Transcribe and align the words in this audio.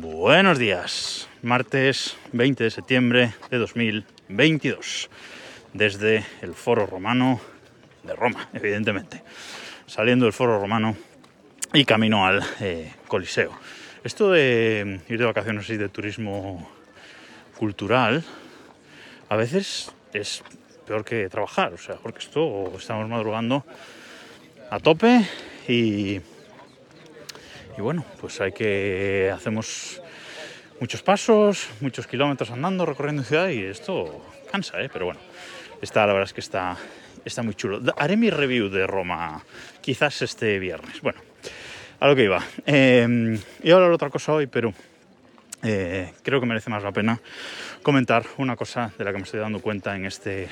Buenos 0.00 0.60
días, 0.60 1.28
martes 1.42 2.16
20 2.30 2.62
de 2.62 2.70
septiembre 2.70 3.34
de 3.50 3.58
2022, 3.58 5.10
desde 5.72 6.24
el 6.40 6.54
Foro 6.54 6.86
Romano 6.86 7.40
de 8.04 8.14
Roma, 8.14 8.48
evidentemente, 8.52 9.24
saliendo 9.88 10.26
del 10.26 10.32
Foro 10.32 10.60
Romano 10.60 10.96
y 11.74 11.84
camino 11.84 12.24
al 12.24 12.44
eh, 12.60 12.92
Coliseo. 13.08 13.50
Esto 14.04 14.30
de 14.30 15.00
ir 15.08 15.18
de 15.18 15.24
vacaciones 15.24 15.68
y 15.68 15.76
de 15.76 15.88
turismo 15.88 16.70
cultural, 17.58 18.22
a 19.28 19.34
veces 19.34 19.90
es 20.12 20.44
peor 20.86 21.04
que 21.04 21.28
trabajar, 21.28 21.72
o 21.72 21.78
sea, 21.78 21.96
porque 21.96 22.20
esto 22.20 22.72
estamos 22.78 23.08
madrugando 23.08 23.64
a 24.70 24.78
tope 24.78 25.26
y 25.66 26.20
y 27.78 27.80
bueno, 27.80 28.04
pues 28.20 28.40
hay 28.40 28.50
que 28.50 29.30
hacemos 29.32 30.02
muchos 30.80 31.00
pasos, 31.00 31.68
muchos 31.80 32.08
kilómetros 32.08 32.50
andando, 32.50 32.84
recorriendo 32.84 33.22
ciudad 33.22 33.50
y 33.50 33.62
esto 33.62 34.20
cansa, 34.50 34.80
¿eh? 34.82 34.90
pero 34.92 35.04
bueno, 35.04 35.20
está, 35.80 36.00
la 36.00 36.12
verdad 36.12 36.28
es 36.28 36.34
que 36.34 36.40
está, 36.40 36.76
está 37.24 37.44
muy 37.44 37.54
chulo. 37.54 37.80
Haré 37.96 38.16
mi 38.16 38.30
review 38.30 38.68
de 38.68 38.84
Roma 38.84 39.44
quizás 39.80 40.22
este 40.22 40.58
viernes. 40.58 41.00
Bueno, 41.02 41.20
a 42.00 42.08
lo 42.08 42.16
que 42.16 42.24
iba. 42.24 42.42
Eh, 42.66 43.38
otra 43.64 44.10
cosa 44.10 44.32
hoy, 44.32 44.48
pero 44.48 44.74
eh, 45.62 46.12
creo 46.24 46.40
que 46.40 46.46
merece 46.46 46.70
más 46.70 46.82
la 46.82 46.90
pena 46.90 47.20
comentar 47.84 48.24
una 48.38 48.56
cosa 48.56 48.92
de 48.98 49.04
la 49.04 49.12
que 49.12 49.18
me 49.18 49.24
estoy 49.24 49.38
dando 49.38 49.60
cuenta 49.60 49.94
en 49.94 50.04
este, 50.04 50.48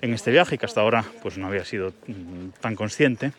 en 0.00 0.14
este 0.14 0.30
viaje 0.30 0.56
que 0.56 0.64
hasta 0.64 0.80
ahora 0.80 1.04
pues 1.22 1.36
no 1.36 1.48
había 1.48 1.66
sido 1.66 1.92
mm, 2.06 2.48
tan 2.62 2.74
consciente 2.76 3.32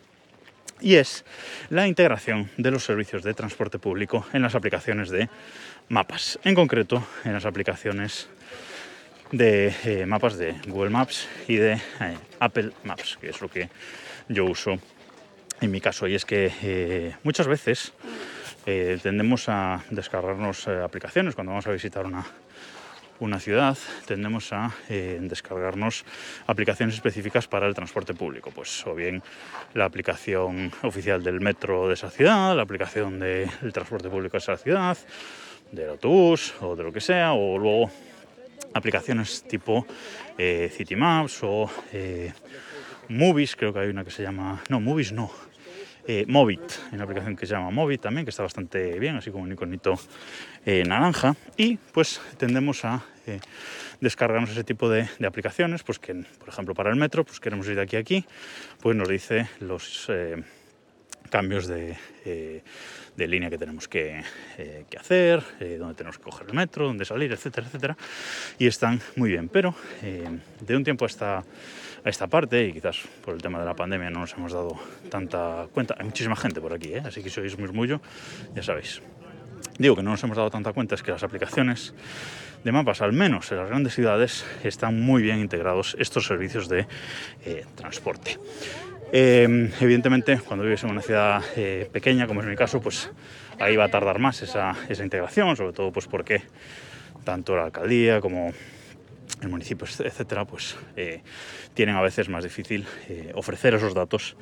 y 0.80 0.96
es 0.96 1.24
la 1.70 1.86
integración 1.86 2.50
de 2.56 2.70
los 2.70 2.84
servicios 2.84 3.22
de 3.22 3.34
transporte 3.34 3.78
público 3.78 4.26
en 4.32 4.42
las 4.42 4.54
aplicaciones 4.54 5.10
de 5.10 5.28
mapas, 5.88 6.38
en 6.44 6.54
concreto 6.54 7.06
en 7.24 7.32
las 7.32 7.44
aplicaciones 7.44 8.28
de 9.32 9.74
eh, 9.84 10.06
mapas 10.06 10.38
de 10.38 10.54
Google 10.66 10.90
Maps 10.90 11.28
y 11.46 11.56
de 11.56 11.72
eh, 11.72 12.18
Apple 12.40 12.72
Maps, 12.84 13.18
que 13.20 13.30
es 13.30 13.40
lo 13.40 13.48
que 13.48 13.68
yo 14.28 14.44
uso 14.44 14.78
en 15.60 15.70
mi 15.70 15.80
caso. 15.80 16.06
Y 16.06 16.14
es 16.14 16.24
que 16.24 16.52
eh, 16.62 17.14
muchas 17.22 17.46
veces 17.46 17.92
tendemos 18.64 19.48
a 19.48 19.82
descargarnos 19.88 20.68
aplicaciones 20.68 21.34
cuando 21.34 21.52
vamos 21.52 21.66
a 21.66 21.72
visitar 21.72 22.04
una, 22.04 22.22
una 23.20 23.40
ciudad, 23.40 23.76
tendemos 24.06 24.52
a 24.52 24.72
eh, 24.88 25.18
descargarnos 25.20 26.04
aplicaciones 26.46 26.94
específicas 26.94 27.48
para 27.48 27.66
el 27.66 27.74
transporte 27.74 28.14
público, 28.14 28.50
pues 28.54 28.86
o 28.86 28.94
bien 28.94 29.22
la 29.74 29.84
aplicación 29.84 30.72
oficial 30.82 31.22
del 31.22 31.40
metro 31.40 31.88
de 31.88 31.94
esa 31.94 32.10
ciudad, 32.10 32.54
la 32.54 32.62
aplicación 32.62 33.18
del 33.18 33.72
transporte 33.72 34.08
público 34.08 34.32
de 34.32 34.38
esa 34.38 34.56
ciudad, 34.56 34.96
del 35.72 35.90
autobús 35.90 36.54
o 36.60 36.76
de 36.76 36.82
lo 36.82 36.92
que 36.92 37.00
sea, 37.00 37.32
o 37.32 37.58
luego 37.58 37.90
aplicaciones 38.74 39.42
tipo 39.42 39.86
eh, 40.36 40.70
City 40.74 40.96
Maps 40.96 41.40
o 41.42 41.70
eh, 41.92 42.32
Movies, 43.08 43.56
creo 43.56 43.72
que 43.72 43.80
hay 43.80 43.88
una 43.88 44.04
que 44.04 44.10
se 44.10 44.22
llama, 44.22 44.62
no, 44.68 44.80
Movies 44.80 45.12
no, 45.12 45.30
eh, 46.10 46.24
Movit, 46.26 46.62
una 46.92 47.04
aplicación 47.04 47.36
que 47.36 47.44
se 47.44 47.52
llama 47.52 47.70
Movit 47.70 48.00
también, 48.00 48.24
que 48.24 48.30
está 48.30 48.42
bastante 48.42 48.98
bien, 48.98 49.16
así 49.16 49.30
como 49.30 49.44
un 49.44 49.52
iconito 49.52 49.94
eh, 50.64 50.82
naranja. 50.86 51.36
Y 51.58 51.76
pues 51.76 52.18
tendemos 52.38 52.82
a 52.86 53.04
eh, 53.26 53.40
descargarnos 54.00 54.48
ese 54.48 54.64
tipo 54.64 54.88
de, 54.88 55.06
aplicaciones, 55.26 55.82
pues 55.82 55.98
que, 55.98 56.14
por 56.14 56.48
ejemplo, 56.48 56.74
para 56.74 56.88
el 56.88 56.96
metro, 56.96 57.24
pues 57.24 57.40
queremos 57.40 57.68
ir 57.68 57.76
de 57.76 57.82
aquí 57.82 57.96
a 57.96 57.98
aquí, 57.98 58.24
pues 58.80 58.96
nos 58.96 59.06
dice 59.06 59.50
los 59.60 60.10
cambios 61.28 61.66
de, 61.66 61.96
línea 63.16 63.50
que 63.50 63.58
tenemos 63.58 63.88
que, 63.88 64.22
hacer, 64.98 65.42
dónde 65.78 65.94
tenemos 65.94 66.18
que 66.18 66.24
coger 66.24 66.46
el 66.48 66.54
metro, 66.54 66.86
dónde 66.86 67.04
salir, 67.04 67.32
etcétera, 67.32 67.66
etcétera. 67.66 67.96
Y 68.58 68.66
están 68.66 69.00
muy 69.16 69.30
bien, 69.30 69.48
pero 69.48 69.74
de 70.02 70.76
un 70.76 70.84
tiempo 70.84 71.04
hasta 71.04 71.44
a 72.04 72.08
esta 72.08 72.26
parte 72.26 72.64
y 72.64 72.72
quizás 72.72 73.00
por 73.24 73.34
el 73.34 73.42
tema 73.42 73.58
de 73.58 73.64
la 73.64 73.74
pandemia 73.74 74.10
no 74.10 74.20
nos 74.20 74.32
hemos 74.34 74.52
dado 74.52 74.78
tanta 75.10 75.66
cuenta. 75.72 75.94
Hay 75.98 76.06
muchísima 76.06 76.36
gente 76.36 76.60
por 76.60 76.72
aquí, 76.72 76.94
¿eh? 76.94 77.02
así 77.04 77.22
que 77.22 77.30
si 77.30 77.40
oís 77.40 77.58
murmullo, 77.58 78.00
ya 78.54 78.62
sabéis. 78.62 79.02
Digo 79.78 79.96
que 79.96 80.02
no 80.02 80.10
nos 80.10 80.22
hemos 80.24 80.36
dado 80.36 80.50
tanta 80.50 80.72
cuenta 80.72 80.94
es 80.94 81.02
que 81.02 81.10
las 81.10 81.22
aplicaciones 81.22 81.94
de 82.64 82.72
mapas, 82.72 83.00
al 83.02 83.12
menos 83.12 83.50
en 83.52 83.58
las 83.58 83.68
grandes 83.68 83.94
ciudades, 83.94 84.44
están 84.64 85.00
muy 85.00 85.22
bien 85.22 85.38
integrados 85.38 85.96
estos 85.98 86.26
servicios 86.26 86.68
de 86.68 86.86
eh, 87.44 87.64
transporte. 87.76 88.38
Em, 89.12 89.70
evidentemente, 89.80 90.38
cuando 90.40 90.64
vives 90.64 90.84
en 90.84 90.90
una 90.90 91.02
ciudad 91.02 91.42
eh, 91.56 91.88
pequeña, 91.92 92.26
como 92.26 92.40
es 92.40 92.46
mi 92.46 92.56
caso, 92.56 92.80
pues 92.80 93.10
ahí 93.58 93.76
va 93.76 93.84
a 93.84 93.88
tardar 93.88 94.18
más 94.18 94.42
esa, 94.42 94.74
esa 94.88 95.02
integración, 95.02 95.56
sobre 95.56 95.72
todo 95.72 95.92
pues 95.92 96.06
porque 96.06 96.42
tanto 97.24 97.56
la 97.56 97.64
alcaldía 97.64 98.20
como 98.20 98.52
el 99.42 99.48
municipio, 99.48 99.86
etcétera, 99.86 100.44
pues 100.44 100.76
eh, 100.96 101.22
tienen 101.74 101.96
a 101.96 102.02
veces 102.02 102.28
más 102.28 102.44
difícil 102.44 102.86
eh, 103.08 103.32
ofrecer 103.34 103.74
esos 103.74 103.94
datos 103.94 104.36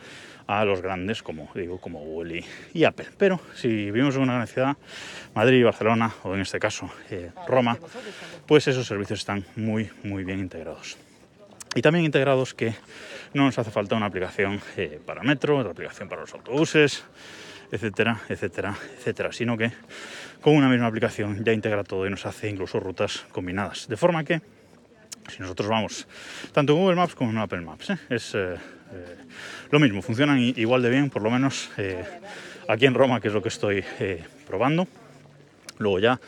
a 0.46 0.64
los 0.64 0.80
grandes, 0.80 1.22
como 1.22 1.48
digo, 1.54 1.78
como 1.80 2.00
Google 2.00 2.44
y, 2.72 2.84
Apple. 2.84 3.06
Pero 3.18 3.40
si 3.54 3.68
vivimos 3.68 4.14
en 4.14 4.22
una 4.22 4.34
gran 4.34 4.46
ciudad, 4.46 4.76
Madrid, 5.34 5.64
Barcelona 5.64 6.14
o 6.22 6.34
en 6.34 6.40
este 6.40 6.58
caso 6.58 6.88
eh, 7.10 7.30
Roma, 7.48 7.78
pues 8.46 8.68
esos 8.68 8.86
servicios 8.86 9.20
están 9.20 9.44
muy, 9.56 9.90
muy 10.04 10.24
bien 10.24 10.38
integrados. 10.38 10.96
Y 11.74 11.82
también 11.82 12.04
integrados 12.04 12.54
que 12.54 12.74
no 13.34 13.44
nos 13.44 13.58
hace 13.58 13.70
falta 13.70 13.96
una 13.96 14.06
aplicación 14.06 14.60
para 15.04 15.22
metro, 15.22 15.58
otra 15.58 15.72
aplicación 15.72 16.08
para 16.08 16.22
los 16.22 16.32
autobuses, 16.32 17.04
etcétera, 17.70 18.20
etcétera, 18.28 18.76
etcétera, 18.98 19.32
sino 19.32 19.56
que 19.56 19.72
con 20.40 20.54
una 20.54 20.68
misma 20.68 20.86
aplicación 20.86 21.44
ya 21.44 21.52
integra 21.52 21.84
todo 21.84 22.06
y 22.06 22.10
nos 22.10 22.24
hace 22.26 22.48
incluso 22.48 22.80
rutas 22.80 23.26
combinadas. 23.32 23.88
De 23.88 23.96
forma 23.96 24.24
que 24.24 24.40
si 25.28 25.40
nosotros 25.40 25.68
vamos 25.68 26.06
tanto 26.52 26.72
en 26.72 26.78
Google 26.78 26.96
Maps 26.96 27.14
como 27.14 27.30
en 27.30 27.38
Apple 27.38 27.60
Maps, 27.60 27.90
¿eh? 27.90 27.98
es 28.10 28.34
eh, 28.34 28.54
eh, 28.92 29.16
lo 29.70 29.80
mismo, 29.80 30.02
funcionan 30.02 30.38
igual 30.38 30.82
de 30.82 30.90
bien, 30.90 31.10
por 31.10 31.22
lo 31.22 31.30
menos 31.30 31.70
aquí 32.68 32.86
en 32.86 32.94
Roma, 32.94 33.20
que 33.20 33.28
es 33.28 33.34
lo 33.34 33.42
que 33.42 33.48
estoy 33.48 33.84
probando. 34.46 34.86
Luego 35.78 35.98
ya 35.98 36.20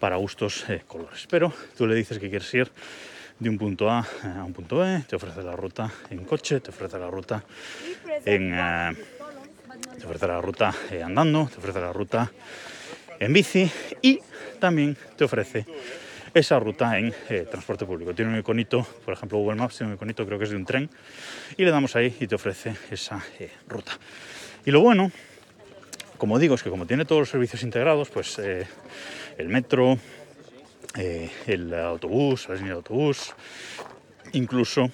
para 0.00 0.16
gustos 0.16 0.64
colores. 0.86 1.26
Pero 1.28 1.52
tú 1.76 1.86
le 1.86 1.94
dices 1.94 2.18
que 2.18 2.30
quieres 2.30 2.52
ir 2.54 2.70
de 3.38 3.48
un 3.48 3.58
punto 3.58 3.90
A 3.90 4.06
a 4.22 4.44
un 4.44 4.52
punto 4.52 4.78
B, 4.78 5.02
te 5.08 5.16
ofrece 5.16 5.42
la 5.42 5.56
ruta 5.56 5.90
en 6.10 6.24
coche, 6.24 6.60
te 6.60 6.70
ofrece 6.70 6.98
la 6.98 7.10
ruta 7.10 7.44
en 8.24 8.50
te 9.98 10.06
ofrece 10.06 10.26
la 10.26 10.40
ruta 10.40 10.74
andando, 11.02 11.48
te 11.52 11.58
ofrece 11.58 11.80
la 11.80 11.92
ruta 11.92 12.30
en 13.18 13.32
bici 13.32 13.70
y 14.02 14.20
también 14.58 14.96
te 15.16 15.24
ofrece 15.24 15.66
esa 16.34 16.58
ruta 16.58 16.98
en 16.98 17.14
eh, 17.28 17.46
transporte 17.48 17.86
público. 17.86 18.12
Tiene 18.14 18.32
un 18.32 18.38
iconito, 18.38 18.84
por 19.04 19.14
ejemplo 19.14 19.38
Google 19.38 19.56
Maps 19.56 19.78
tiene 19.78 19.92
un 19.92 19.96
iconito, 19.96 20.26
creo 20.26 20.38
que 20.38 20.44
es 20.44 20.50
de 20.50 20.56
un 20.56 20.64
tren, 20.64 20.90
y 21.56 21.64
le 21.64 21.70
damos 21.70 21.94
ahí 21.94 22.14
y 22.18 22.26
te 22.26 22.34
ofrece 22.34 22.74
esa 22.90 23.22
eh, 23.38 23.50
ruta. 23.68 23.92
Y 24.66 24.72
lo 24.72 24.80
bueno, 24.80 25.12
como 26.18 26.38
digo, 26.38 26.56
es 26.56 26.62
que 26.62 26.70
como 26.70 26.86
tiene 26.86 27.04
todos 27.04 27.20
los 27.20 27.28
servicios 27.28 27.62
integrados, 27.62 28.10
pues 28.10 28.38
eh, 28.40 28.66
el 29.38 29.48
metro, 29.48 29.98
el 30.94 31.74
autobús, 31.74 32.48
la 32.48 32.54
línea 32.54 32.72
de 32.72 32.76
autobús, 32.76 33.34
incluso 34.32 34.90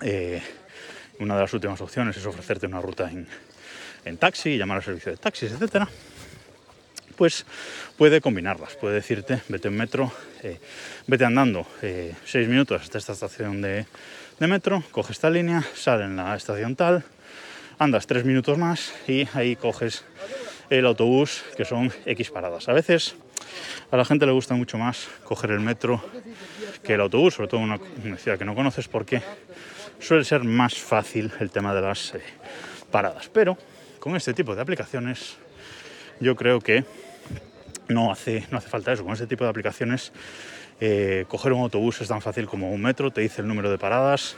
una 0.00 1.34
de 1.34 1.40
las 1.40 1.52
últimas 1.52 1.80
opciones 1.80 2.16
es 2.16 2.26
ofrecerte 2.26 2.66
una 2.66 2.80
ruta 2.80 3.10
en, 3.10 3.26
en 4.04 4.16
taxi, 4.18 4.56
llamar 4.56 4.78
al 4.78 4.84
servicio 4.84 5.12
de 5.12 5.18
taxis, 5.18 5.52
etcétera 5.52 5.88
pues 7.14 7.46
puede 7.96 8.20
combinarlas. 8.20 8.76
Puede 8.76 8.96
decirte, 8.96 9.40
vete 9.48 9.68
en 9.68 9.76
metro, 9.76 10.12
eh, 10.42 10.58
vete 11.06 11.24
andando 11.24 11.66
eh, 11.82 12.14
seis 12.24 12.48
minutos 12.48 12.82
hasta 12.82 12.98
esta 12.98 13.12
estación 13.12 13.62
de, 13.62 13.86
metro, 14.40 14.82
coge 14.90 15.12
esta 15.12 15.30
línea, 15.30 15.64
sale 15.74 16.04
en 16.04 16.16
la 16.16 16.36
estación 16.36 16.76
tal, 16.76 17.04
andas 17.78 18.06
tres 18.06 18.24
minutos 18.24 18.58
más 18.58 18.92
y 19.08 19.26
ahí 19.32 19.56
coges 19.56 20.04
el 20.70 20.86
autobús, 20.86 21.44
que 21.56 21.64
son 21.64 21.92
X 22.04 22.30
paradas. 22.30 22.68
A 22.68 22.72
veces 22.72 23.14
a 23.90 23.96
la 23.96 24.04
gente 24.04 24.26
le 24.26 24.32
gusta 24.32 24.54
mucho 24.54 24.78
más 24.78 25.08
coger 25.24 25.50
el 25.52 25.60
metro 25.60 26.02
que 26.82 26.94
el 26.94 27.00
autobús, 27.00 27.34
sobre 27.34 27.48
todo 27.48 27.60
en 27.60 27.72
una, 28.04 28.16
ciudad 28.16 28.38
que 28.38 28.44
no 28.44 28.54
conoces, 28.54 28.88
porque 28.88 29.22
suele 29.98 30.24
ser 30.24 30.44
más 30.44 30.74
fácil 30.74 31.32
el 31.40 31.50
tema 31.50 31.74
de 31.74 31.80
las 31.80 32.14
eh, 32.14 32.22
paradas. 32.90 33.28
Pero 33.28 33.56
con 33.98 34.16
este 34.16 34.34
tipo 34.34 34.54
de 34.54 34.62
aplicaciones 34.62 35.36
yo 36.20 36.36
creo 36.36 36.60
que 36.60 36.84
no 37.88 38.10
hace, 38.10 38.46
no 38.50 38.58
hace 38.58 38.68
falta 38.68 38.92
eso. 38.92 39.04
Con 39.04 39.12
este 39.12 39.26
tipo 39.26 39.44
de 39.44 39.50
aplicaciones, 39.50 40.12
eh, 40.80 41.24
coger 41.28 41.52
un 41.52 41.62
autobús 41.62 42.00
es 42.00 42.08
tan 42.08 42.20
fácil 42.20 42.46
como 42.46 42.72
un 42.72 42.82
metro, 42.82 43.10
te 43.10 43.20
dice 43.20 43.42
el 43.42 43.48
número 43.48 43.70
de 43.70 43.78
paradas. 43.78 44.36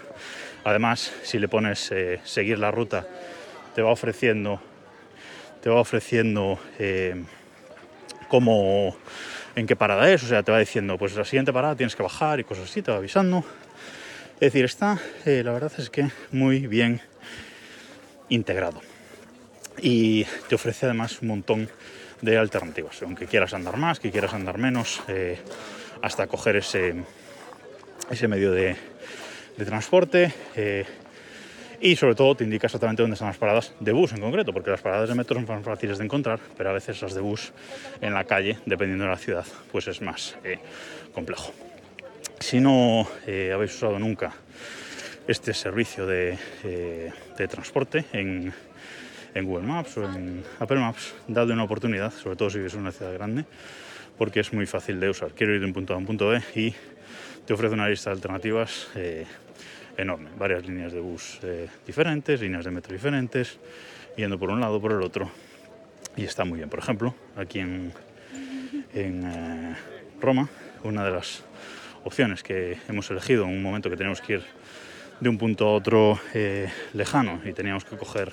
Además, 0.64 1.12
si 1.22 1.38
le 1.38 1.48
pones 1.48 1.90
eh, 1.92 2.20
seguir 2.24 2.58
la 2.58 2.70
ruta, 2.70 3.06
te 3.74 3.82
va 3.82 3.90
ofreciendo, 3.90 4.60
te 5.62 5.70
va 5.70 5.80
ofreciendo 5.80 6.58
cómo, 8.28 8.96
en 9.54 9.66
qué 9.66 9.76
parada 9.76 10.10
es. 10.10 10.22
O 10.22 10.26
sea, 10.26 10.42
te 10.42 10.52
va 10.52 10.58
diciendo, 10.58 10.98
pues 10.98 11.14
la 11.14 11.24
siguiente 11.24 11.52
parada 11.52 11.76
tienes 11.76 11.96
que 11.96 12.02
bajar 12.02 12.40
y 12.40 12.44
cosas 12.44 12.70
así, 12.70 12.82
te 12.82 12.90
va 12.90 12.98
avisando. 12.98 13.44
Es 14.34 14.52
decir, 14.52 14.64
está, 14.64 14.98
la 15.24 15.52
verdad 15.52 15.72
es 15.78 15.88
que 15.88 16.10
muy 16.30 16.66
bien 16.66 17.00
integrado. 18.28 18.80
Y 19.80 20.24
te 20.48 20.54
ofrece 20.54 20.86
además 20.86 21.20
un 21.22 21.28
montón 21.28 21.68
de 22.20 22.36
alternativas. 22.38 23.02
Aunque 23.02 23.26
quieras 23.26 23.54
andar 23.54 23.76
más, 23.76 24.00
que 24.00 24.10
quieras 24.10 24.34
andar 24.34 24.58
menos, 24.58 25.02
eh, 25.08 25.38
hasta 26.02 26.26
coger 26.26 26.56
ese, 26.56 26.94
ese 28.10 28.28
medio 28.28 28.52
de, 28.52 28.76
de 29.56 29.64
transporte. 29.64 30.32
eh, 30.54 30.84
y 31.80 31.96
sobre 31.96 32.14
todo 32.14 32.34
te 32.34 32.44
indica 32.44 32.66
exactamente 32.66 33.02
dónde 33.02 33.14
están 33.14 33.28
las 33.28 33.38
paradas 33.38 33.74
de 33.80 33.92
bus 33.92 34.12
en 34.12 34.20
concreto, 34.20 34.52
porque 34.52 34.70
las 34.70 34.80
paradas 34.80 35.08
de 35.08 35.14
metro 35.14 35.36
son 35.36 35.46
más 35.46 35.64
fáciles 35.64 35.98
de 35.98 36.04
encontrar, 36.04 36.38
pero 36.56 36.70
a 36.70 36.72
veces 36.72 37.00
las 37.02 37.14
de 37.14 37.20
bus 37.20 37.52
en 38.00 38.14
la 38.14 38.24
calle, 38.24 38.58
dependiendo 38.66 39.04
de 39.04 39.10
la 39.10 39.16
ciudad, 39.16 39.44
pues 39.72 39.88
es 39.88 40.00
más 40.00 40.36
eh, 40.44 40.58
complejo. 41.12 41.52
Si 42.40 42.60
no 42.60 43.08
eh, 43.26 43.50
habéis 43.52 43.74
usado 43.74 43.98
nunca 43.98 44.32
este 45.26 45.52
servicio 45.54 46.06
de, 46.06 46.38
eh, 46.64 47.12
de 47.36 47.48
transporte 47.48 48.04
en, 48.12 48.52
en 49.34 49.44
Google 49.44 49.66
Maps 49.66 49.96
o 49.98 50.04
en 50.04 50.44
Apple 50.60 50.78
Maps, 50.78 51.14
dadle 51.26 51.54
una 51.54 51.64
oportunidad, 51.64 52.12
sobre 52.12 52.36
todo 52.36 52.50
si 52.50 52.58
vives 52.58 52.74
en 52.74 52.80
una 52.80 52.92
ciudad 52.92 53.12
grande, 53.12 53.44
porque 54.16 54.40
es 54.40 54.52
muy 54.52 54.66
fácil 54.66 55.00
de 55.00 55.10
usar. 55.10 55.32
Quiero 55.32 55.54
ir 55.54 55.60
de 55.60 55.66
un 55.66 55.72
punto 55.72 55.92
A 55.92 55.96
a 55.96 55.98
un 55.98 56.06
punto 56.06 56.28
B 56.28 56.40
y 56.54 56.74
te 57.44 57.52
ofrece 57.52 57.74
una 57.74 57.88
lista 57.88 58.10
de 58.10 58.14
alternativas 58.14 58.88
eh, 58.94 59.26
enorme. 59.96 60.30
Varias 60.38 60.66
líneas 60.66 60.92
de 60.92 61.00
bus 61.00 61.38
eh, 61.42 61.68
diferentes, 61.86 62.40
líneas 62.40 62.64
de 62.64 62.70
metro 62.70 62.92
diferentes, 62.92 63.58
yendo 64.16 64.38
por 64.38 64.50
un 64.50 64.60
lado, 64.60 64.80
por 64.80 64.92
el 64.92 65.02
otro. 65.02 65.30
Y 66.16 66.24
está 66.24 66.44
muy 66.44 66.58
bien. 66.58 66.70
Por 66.70 66.78
ejemplo, 66.78 67.14
aquí 67.36 67.60
en, 67.60 67.92
eh, 68.94 69.74
Roma, 70.20 70.48
una 70.82 71.04
de 71.04 71.10
las 71.10 71.44
opciones 72.04 72.42
que 72.42 72.78
hemos 72.88 73.10
elegido 73.10 73.44
en 73.44 73.50
un 73.50 73.62
momento 73.62 73.90
que 73.90 73.96
teníamos 73.96 74.20
que 74.20 74.34
ir 74.34 74.42
de 75.20 75.28
un 75.28 75.38
punto 75.38 75.66
a 75.66 75.72
otro 75.72 76.20
eh, 76.34 76.68
lejano 76.92 77.40
y 77.44 77.52
teníamos 77.52 77.84
que 77.84 77.96
coger 77.96 78.32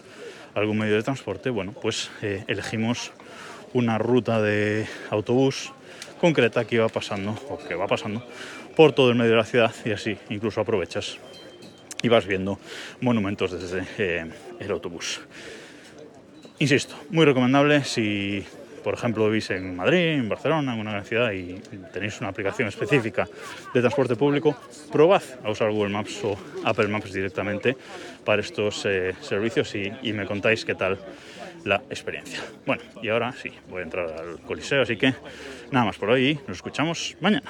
algún 0.54 0.78
medio 0.78 0.96
de 0.96 1.04
transporte, 1.04 1.50
bueno, 1.50 1.72
pues 1.72 2.12
elegimos 2.22 3.12
una 3.74 3.98
ruta 3.98 4.40
de 4.40 4.86
autobús 5.10 5.74
concreta 6.22 6.64
que 6.66 6.76
iba 6.76 6.88
pasando, 6.90 7.32
o 7.50 7.58
que 7.58 7.74
va 7.74 7.88
pasando, 7.88 8.24
por 8.76 8.94
todo 8.94 9.10
el 9.10 9.16
medio 9.16 9.32
de 9.32 9.38
la 9.38 9.46
ciudad 9.46 9.74
y 9.84 9.92
así 9.92 10.18
incluso 10.30 10.62
aprovechas 10.62 11.18
y 12.04 12.10
vas 12.10 12.28
viendo 12.28 12.60
monumentos 13.02 13.52
desde 13.52 13.88
eh, 13.98 14.26
el 14.60 14.72
autobús. 14.72 15.22
Insisto, 16.60 16.96
muy 17.10 17.26
recomendable 17.26 17.84
si, 17.84 18.46
por 18.84 18.94
ejemplo, 18.94 19.26
vivís 19.28 19.50
en 19.50 19.76
Madrid, 19.76 20.20
en 20.20 20.30
Barcelona, 20.30 20.76
en 20.76 20.82
una 20.82 20.92
gran 20.92 21.06
ciudad 21.06 21.32
y 21.32 21.60
tenéis 21.92 22.20
una 22.20 22.30
aplicación 22.30 22.68
específica 22.68 23.28
de 23.74 23.80
transporte 23.80 24.16
público, 24.16 24.56
probad 24.92 25.24
a 25.44 25.50
usar 25.50 25.72
Google 25.72 25.90
Maps 25.90 26.24
o 26.24 26.38
Apple 26.64 26.90
Maps 26.90 27.12
directamente 27.12 27.76
para 28.24 28.42
estos 28.42 28.86
eh, 28.86 29.16
servicios 29.22 29.74
y, 29.74 29.92
y 30.04 30.14
me 30.14 30.26
contáis 30.26 30.64
qué 30.64 30.76
tal 30.76 31.00
la 31.64 31.78
experiencia. 31.90 32.44
Bueno, 32.66 32.84
y 33.02 33.10
ahora 33.10 33.32
sí, 33.32 33.52
voy 33.70 33.80
a 33.80 33.84
entrar 33.84 34.12
al 34.12 34.40
Coliseo, 34.42 34.82
así 34.82 34.98
que 34.98 35.14
nada 35.72 35.86
más 35.86 35.98
por 35.98 36.10
hoy 36.10 36.38
nos 36.48 36.58
escuchamos 36.58 37.16
mañana. 37.22 37.50